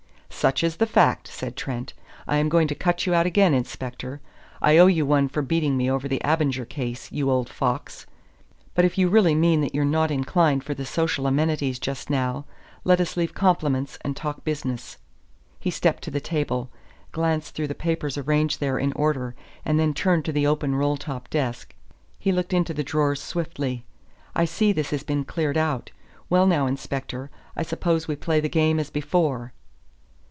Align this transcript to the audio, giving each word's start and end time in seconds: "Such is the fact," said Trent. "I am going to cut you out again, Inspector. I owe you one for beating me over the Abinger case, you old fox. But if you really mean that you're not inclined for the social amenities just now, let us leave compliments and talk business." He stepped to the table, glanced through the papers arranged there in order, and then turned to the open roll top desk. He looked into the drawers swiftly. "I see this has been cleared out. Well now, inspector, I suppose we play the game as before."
"Such 0.33 0.63
is 0.63 0.77
the 0.77 0.87
fact," 0.87 1.27
said 1.27 1.55
Trent. 1.55 1.93
"I 2.27 2.37
am 2.37 2.49
going 2.49 2.67
to 2.69 2.73
cut 2.73 3.05
you 3.05 3.13
out 3.13 3.27
again, 3.27 3.53
Inspector. 3.53 4.19
I 4.59 4.75
owe 4.79 4.87
you 4.87 5.05
one 5.05 5.29
for 5.29 5.43
beating 5.43 5.77
me 5.77 5.87
over 5.91 6.07
the 6.07 6.19
Abinger 6.25 6.67
case, 6.67 7.11
you 7.11 7.29
old 7.29 7.47
fox. 7.47 8.07
But 8.73 8.83
if 8.83 8.97
you 8.97 9.07
really 9.07 9.35
mean 9.35 9.61
that 9.61 9.75
you're 9.75 9.85
not 9.85 10.09
inclined 10.09 10.63
for 10.63 10.73
the 10.73 10.83
social 10.83 11.27
amenities 11.27 11.77
just 11.77 12.09
now, 12.09 12.45
let 12.83 12.99
us 12.99 13.15
leave 13.15 13.35
compliments 13.35 13.99
and 14.03 14.17
talk 14.17 14.43
business." 14.43 14.97
He 15.59 15.69
stepped 15.69 16.01
to 16.05 16.11
the 16.11 16.19
table, 16.19 16.71
glanced 17.11 17.53
through 17.53 17.67
the 17.67 17.75
papers 17.75 18.17
arranged 18.17 18.59
there 18.59 18.79
in 18.79 18.93
order, 18.93 19.35
and 19.63 19.79
then 19.79 19.93
turned 19.93 20.25
to 20.25 20.31
the 20.31 20.47
open 20.47 20.73
roll 20.73 20.97
top 20.97 21.29
desk. 21.29 21.75
He 22.17 22.31
looked 22.31 22.51
into 22.51 22.73
the 22.73 22.83
drawers 22.83 23.21
swiftly. 23.21 23.85
"I 24.35 24.45
see 24.45 24.71
this 24.71 24.89
has 24.89 25.03
been 25.03 25.23
cleared 25.23 25.57
out. 25.57 25.91
Well 26.31 26.47
now, 26.47 26.65
inspector, 26.65 27.29
I 27.55 27.61
suppose 27.61 28.07
we 28.07 28.15
play 28.15 28.39
the 28.39 28.49
game 28.49 28.79
as 28.79 28.89
before." 28.89 29.53